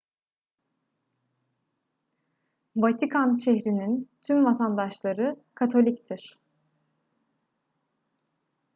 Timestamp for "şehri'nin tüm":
3.33-4.45